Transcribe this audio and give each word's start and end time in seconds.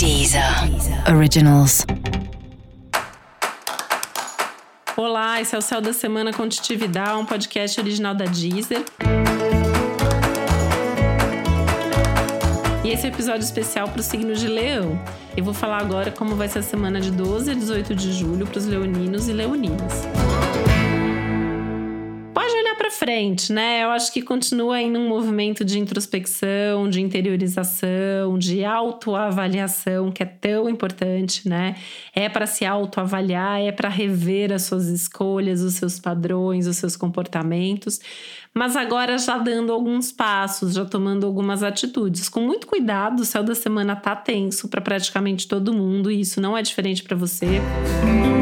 Deezer 0.00 0.42
Originals. 1.14 1.84
Olá, 4.96 5.42
esse 5.42 5.54
é 5.54 5.58
o 5.58 5.60
Céu 5.60 5.82
da 5.82 5.92
Semana 5.92 6.32
com 6.32 6.48
Titividade, 6.48 7.18
um 7.18 7.26
podcast 7.26 7.78
original 7.78 8.14
da 8.14 8.24
Deezer. 8.24 8.82
E 12.82 12.88
esse 12.88 13.06
é 13.06 13.10
um 13.10 13.12
episódio 13.12 13.42
especial 13.42 13.88
para 13.88 14.00
o 14.00 14.02
signo 14.02 14.34
de 14.34 14.48
Leão. 14.48 14.98
Eu 15.36 15.44
vou 15.44 15.52
falar 15.52 15.82
agora 15.82 16.10
como 16.10 16.34
vai 16.34 16.48
ser 16.48 16.60
a 16.60 16.62
semana 16.62 16.98
de 16.98 17.10
12 17.10 17.50
a 17.50 17.54
18 17.54 17.94
de 17.94 18.10
julho 18.10 18.46
para 18.46 18.56
os 18.56 18.64
leoninos 18.64 19.28
e 19.28 19.34
leoninas 19.34 20.06
frente, 23.00 23.50
né? 23.50 23.82
Eu 23.82 23.88
acho 23.88 24.12
que 24.12 24.20
continua 24.20 24.78
em 24.78 24.94
um 24.94 25.08
movimento 25.08 25.64
de 25.64 25.78
introspecção, 25.78 26.86
de 26.86 27.00
interiorização, 27.00 28.38
de 28.38 28.62
autoavaliação, 28.62 30.12
que 30.12 30.22
é 30.22 30.26
tão 30.26 30.68
importante, 30.68 31.48
né? 31.48 31.76
É 32.14 32.28
para 32.28 32.46
se 32.46 32.66
autoavaliar, 32.66 33.58
é 33.58 33.72
para 33.72 33.88
rever 33.88 34.52
as 34.52 34.64
suas 34.64 34.88
escolhas, 34.88 35.62
os 35.62 35.74
seus 35.74 35.98
padrões, 35.98 36.66
os 36.66 36.76
seus 36.76 36.94
comportamentos, 36.94 38.00
mas 38.52 38.76
agora 38.76 39.16
já 39.16 39.38
dando 39.38 39.72
alguns 39.72 40.12
passos, 40.12 40.74
já 40.74 40.84
tomando 40.84 41.24
algumas 41.24 41.62
atitudes. 41.62 42.28
Com 42.28 42.40
muito 42.40 42.66
cuidado, 42.66 43.20
o 43.20 43.24
céu 43.24 43.42
da 43.42 43.54
semana 43.54 43.96
tá 43.96 44.14
tenso 44.14 44.68
para 44.68 44.82
praticamente 44.82 45.48
todo 45.48 45.72
mundo 45.72 46.10
e 46.10 46.20
isso 46.20 46.38
não 46.38 46.54
é 46.54 46.60
diferente 46.60 47.02
para 47.02 47.16
você. 47.16 47.46
Música 48.04 48.39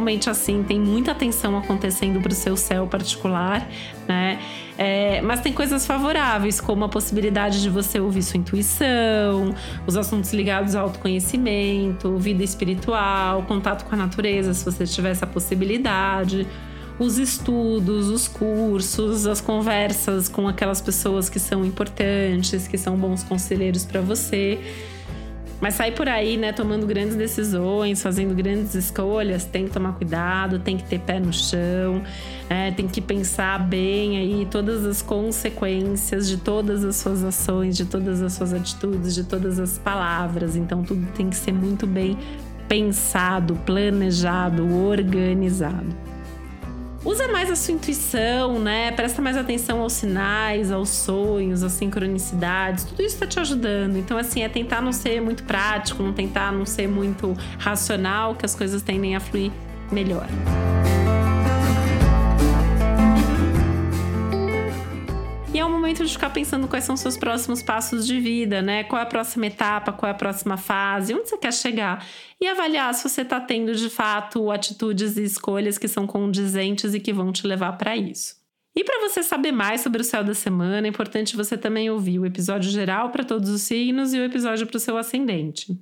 realmente 0.00 0.30
assim, 0.30 0.62
tem 0.62 0.80
muita 0.80 1.14
tensão 1.14 1.58
acontecendo 1.58 2.22
para 2.22 2.32
o 2.32 2.34
seu 2.34 2.56
céu 2.56 2.86
particular, 2.86 3.68
né? 4.08 4.40
É, 4.78 5.20
mas 5.20 5.40
tem 5.40 5.52
coisas 5.52 5.86
favoráveis, 5.86 6.58
como 6.58 6.86
a 6.86 6.88
possibilidade 6.88 7.60
de 7.60 7.68
você 7.68 8.00
ouvir 8.00 8.22
sua 8.22 8.38
intuição, 8.38 9.54
os 9.86 9.94
assuntos 9.98 10.32
ligados 10.32 10.74
ao 10.74 10.86
autoconhecimento, 10.86 12.16
vida 12.16 12.42
espiritual, 12.42 13.42
contato 13.42 13.84
com 13.84 13.94
a 13.94 13.98
natureza, 13.98 14.54
se 14.54 14.64
você 14.64 14.86
tiver 14.86 15.10
essa 15.10 15.26
possibilidade 15.26 16.46
os 16.98 17.16
estudos, 17.16 18.08
os 18.08 18.28
cursos, 18.28 19.26
as 19.26 19.40
conversas 19.40 20.28
com 20.28 20.46
aquelas 20.46 20.82
pessoas 20.82 21.30
que 21.30 21.38
são 21.38 21.64
importantes, 21.64 22.68
que 22.68 22.76
são 22.76 22.94
bons 22.94 23.22
conselheiros 23.22 23.86
para 23.86 24.02
você. 24.02 24.58
Mas 25.60 25.74
sair 25.74 25.92
por 25.92 26.08
aí, 26.08 26.36
né, 26.36 26.52
tomando 26.52 26.86
grandes 26.86 27.16
decisões, 27.16 28.02
fazendo 28.02 28.34
grandes 28.34 28.74
escolhas, 28.74 29.44
tem 29.44 29.66
que 29.66 29.70
tomar 29.72 29.92
cuidado, 29.92 30.58
tem 30.58 30.76
que 30.76 30.84
ter 30.84 30.98
pé 31.00 31.20
no 31.20 31.32
chão, 31.32 32.02
é, 32.48 32.70
tem 32.70 32.88
que 32.88 33.00
pensar 33.00 33.58
bem 33.58 34.16
aí 34.16 34.48
todas 34.50 34.86
as 34.86 35.02
consequências 35.02 36.28
de 36.28 36.38
todas 36.38 36.82
as 36.82 36.96
suas 36.96 37.22
ações, 37.22 37.76
de 37.76 37.84
todas 37.84 38.22
as 38.22 38.32
suas 38.32 38.54
atitudes, 38.54 39.14
de 39.14 39.24
todas 39.24 39.60
as 39.60 39.76
palavras. 39.76 40.56
Então 40.56 40.82
tudo 40.82 41.06
tem 41.12 41.28
que 41.28 41.36
ser 41.36 41.52
muito 41.52 41.86
bem 41.86 42.16
pensado, 42.66 43.54
planejado, 43.66 44.66
organizado. 44.74 45.94
Usa 47.02 47.28
mais 47.28 47.50
a 47.50 47.56
sua 47.56 47.72
intuição, 47.74 48.58
né? 48.58 48.92
Presta 48.92 49.22
mais 49.22 49.36
atenção 49.36 49.80
aos 49.80 49.94
sinais, 49.94 50.70
aos 50.70 50.90
sonhos, 50.90 51.62
às 51.62 51.72
sincronicidades. 51.72 52.84
Tudo 52.84 53.02
isso 53.02 53.14
está 53.14 53.26
te 53.26 53.40
ajudando. 53.40 53.96
Então, 53.96 54.18
assim, 54.18 54.42
é 54.42 54.48
tentar 54.48 54.82
não 54.82 54.92
ser 54.92 55.20
muito 55.22 55.42
prático, 55.44 56.02
não 56.02 56.12
tentar 56.12 56.52
não 56.52 56.66
ser 56.66 56.86
muito 56.86 57.34
racional, 57.58 58.34
que 58.34 58.44
as 58.44 58.54
coisas 58.54 58.82
tendem 58.82 59.16
a 59.16 59.20
fluir 59.20 59.50
melhor. 59.90 60.26
Momento 65.90 66.06
de 66.06 66.12
ficar 66.12 66.30
pensando 66.30 66.68
quais 66.68 66.84
são 66.84 66.94
os 66.94 67.00
seus 67.00 67.16
próximos 67.16 67.62
passos 67.62 68.06
de 68.06 68.20
vida, 68.20 68.62
né? 68.62 68.84
Qual 68.84 69.00
é 69.00 69.02
a 69.02 69.06
próxima 69.06 69.46
etapa, 69.46 69.92
qual 69.92 70.08
é 70.08 70.12
a 70.12 70.16
próxima 70.16 70.56
fase, 70.56 71.12
onde 71.12 71.28
você 71.28 71.36
quer 71.36 71.52
chegar. 71.52 72.06
E 72.40 72.46
avaliar 72.46 72.94
se 72.94 73.08
você 73.08 73.22
está 73.22 73.40
tendo 73.40 73.74
de 73.74 73.90
fato 73.90 74.52
atitudes 74.52 75.16
e 75.16 75.24
escolhas 75.24 75.78
que 75.78 75.88
são 75.88 76.06
condizentes 76.06 76.94
e 76.94 77.00
que 77.00 77.12
vão 77.12 77.32
te 77.32 77.44
levar 77.44 77.72
para 77.72 77.96
isso. 77.96 78.36
E 78.76 78.84
para 78.84 79.00
você 79.00 79.22
saber 79.22 79.50
mais 79.50 79.80
sobre 79.80 80.00
o 80.00 80.04
céu 80.04 80.22
da 80.22 80.32
semana, 80.32 80.86
é 80.86 80.90
importante 80.90 81.36
você 81.36 81.58
também 81.58 81.90
ouvir 81.90 82.20
o 82.20 82.26
episódio 82.26 82.70
geral 82.70 83.10
para 83.10 83.24
todos 83.24 83.50
os 83.50 83.62
signos 83.62 84.14
e 84.14 84.18
o 84.18 84.24
episódio 84.24 84.68
para 84.68 84.76
o 84.76 84.80
seu 84.80 84.96
ascendente. 84.96 85.76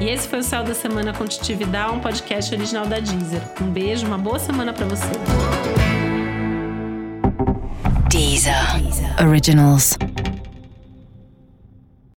E 0.00 0.08
esse 0.08 0.26
foi 0.26 0.40
o 0.40 0.42
Céu 0.42 0.64
da 0.64 0.74
Semana 0.74 1.12
com 1.12 1.24
Titividade, 1.26 1.92
um 1.92 2.00
podcast 2.00 2.52
original 2.52 2.86
da 2.86 2.98
Deezer. 2.98 3.40
Um 3.60 3.70
beijo, 3.70 4.04
uma 4.04 4.18
boa 4.18 4.38
semana 4.38 4.72
para 4.72 4.86
você. 4.86 6.11
Deezer. 8.12 8.52
Originals. 9.20 9.96